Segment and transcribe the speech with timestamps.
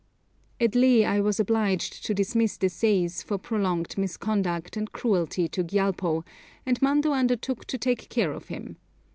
[0.59, 5.63] At Leh I was obliged to dismiss the seis for prolonged misconduct and cruelty to
[5.63, 6.25] Gyalpo,
[6.65, 8.77] and Mando undertook to take care of him.